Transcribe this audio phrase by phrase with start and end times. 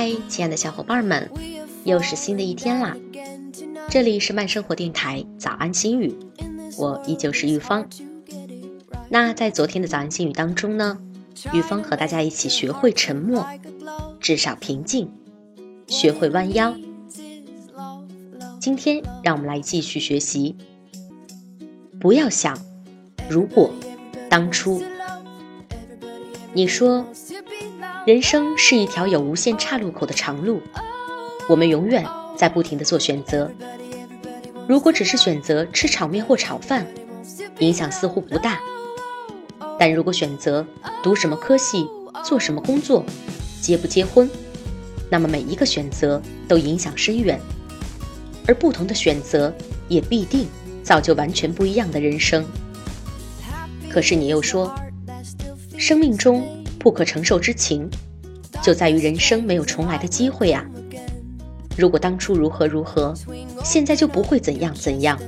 [0.00, 1.28] 嗨亲爱的小伙伴们，
[1.82, 2.96] 又是新的一天啦！
[3.90, 6.16] 这里是慢生活电台早安心语，
[6.76, 7.84] 我依旧是玉芳。
[9.08, 11.00] 那在昨天的早安心语当中呢，
[11.52, 13.44] 玉芳和大家一起学会沉默，
[14.20, 15.10] 至少平静，
[15.88, 16.76] 学会弯腰。
[18.60, 20.54] 今天让我们来继续学习，
[21.98, 22.56] 不要想
[23.28, 23.74] 如果
[24.30, 24.80] 当初。
[26.52, 27.04] 你说。
[28.08, 30.62] 人生是一条有无限岔路口的长路，
[31.46, 32.02] 我们永远
[32.34, 33.52] 在不停的做选择。
[34.66, 36.86] 如果只是选择吃炒面或炒饭，
[37.58, 38.52] 影响似乎不大；
[39.78, 40.66] 但如果选择
[41.02, 41.86] 读什么科系、
[42.24, 43.04] 做什么工作、
[43.60, 44.26] 结不结婚，
[45.10, 47.38] 那么每一个选择都影响深远。
[48.46, 49.54] 而不同的选择
[49.86, 50.48] 也必定
[50.82, 52.42] 造就完全不一样的人生。
[53.90, 54.74] 可是你又说，
[55.76, 56.57] 生命中。
[56.88, 57.86] 不可承受之情，
[58.62, 60.64] 就在于人生没有重来的机会啊！
[61.76, 63.12] 如果当初如何如何，
[63.62, 65.20] 现在就不会怎样怎样。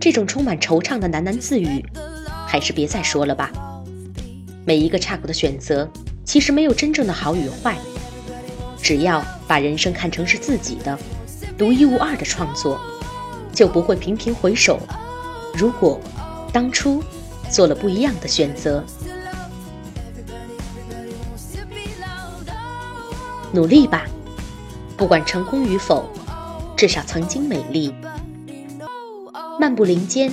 [0.00, 1.86] 这种充满惆怅的喃喃自语，
[2.48, 3.52] 还是别再说了吧。
[4.64, 5.88] 每一个岔口的选择，
[6.24, 7.78] 其实没有真正的好与坏。
[8.82, 10.98] 只要把人生看成是自己的、
[11.56, 12.80] 独一无二的创作，
[13.52, 14.80] 就不会频频回首。
[15.54, 16.00] 如果
[16.52, 17.00] 当初
[17.48, 18.84] 做了不一样的选择。
[23.52, 24.06] 努力吧，
[24.96, 26.08] 不管成功与否，
[26.76, 27.92] 至少曾经美丽。
[29.58, 30.32] 漫步林间，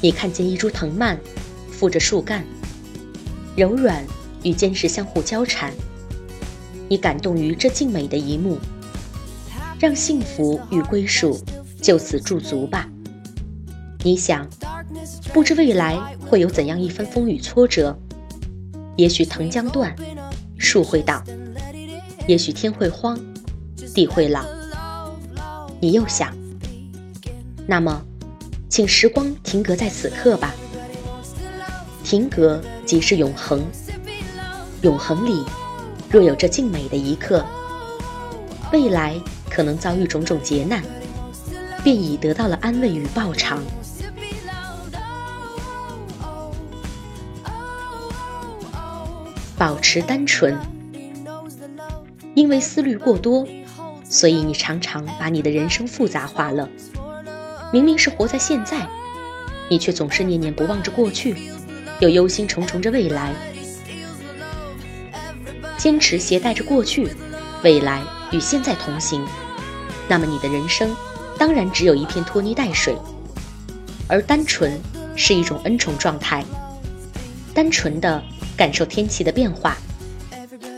[0.00, 1.18] 你看见一株藤蔓，
[1.70, 2.44] 附着树干，
[3.56, 4.04] 柔软
[4.44, 5.72] 与坚实相互交缠。
[6.88, 8.56] 你感动于这静美的一幕，
[9.80, 11.38] 让幸福与归属
[11.82, 12.88] 就此驻足吧。
[14.04, 14.48] 你想，
[15.34, 17.98] 不知未来会有怎样一番风雨挫折，
[18.96, 19.94] 也许藤将断，
[20.56, 21.22] 树会倒。
[22.28, 23.18] 也许天会荒，
[23.94, 24.44] 地会老。
[25.80, 26.36] 你又想，
[27.66, 28.02] 那么，
[28.68, 30.54] 请时光停格在此刻吧。
[32.04, 33.64] 停格即是永恒，
[34.82, 35.42] 永恒里
[36.10, 37.42] 若有这静美的一刻，
[38.74, 39.18] 未来
[39.48, 40.82] 可能遭遇种种劫难，
[41.82, 43.62] 便已得到了安慰与报偿。
[49.56, 50.54] 保持单纯。
[52.34, 53.46] 因为思虑过多，
[54.04, 56.68] 所以你常常把你的人生复杂化了。
[57.72, 58.88] 明明是活在现在，
[59.68, 61.36] 你却总是念念不忘着过去，
[62.00, 63.34] 又忧心忡忡着未来。
[65.76, 67.08] 坚持携带着过去、
[67.62, 69.24] 未来与现在同行，
[70.08, 70.96] 那么你的人生
[71.38, 72.96] 当然只有一片拖泥带水。
[74.08, 74.80] 而单纯
[75.14, 76.44] 是一种恩宠状态，
[77.52, 78.22] 单纯的
[78.56, 79.76] 感受天气的变化，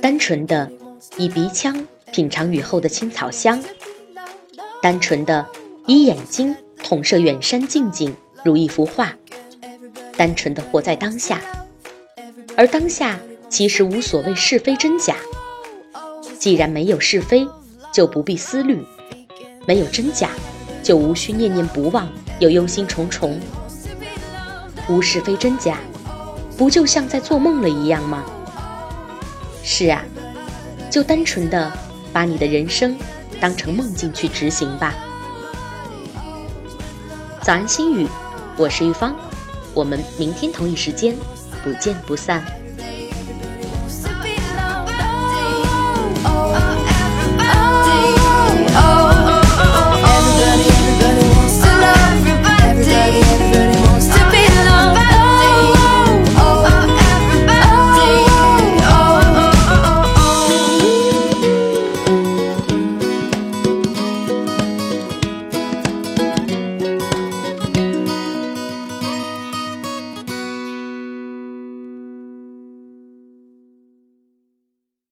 [0.03, 0.71] 单纯的。
[1.16, 3.62] 以鼻腔品尝雨后的青草香，
[4.81, 5.47] 单纯的
[5.87, 9.12] 以眼睛统摄远山近景如一幅画，
[10.16, 11.41] 单纯的活在当下，
[12.56, 15.16] 而当下其实无所谓是非真假。
[16.38, 17.47] 既然没有是非，
[17.92, 18.77] 就不必思虑；
[19.66, 20.31] 没有真假，
[20.82, 23.34] 就无需念念不忘又忧心忡忡。
[24.88, 25.78] 无是非真假，
[26.56, 28.25] 不就像在做梦了一样吗？
[29.62, 30.03] 是啊。
[30.91, 31.73] 就单纯的
[32.12, 32.97] 把你的人生
[33.41, 34.93] 当成梦境去执行吧。
[37.43, 38.06] 早安心语，
[38.56, 39.15] 我是玉芳，
[39.73, 41.17] 我们明天同一时间
[41.62, 42.45] 不见不散。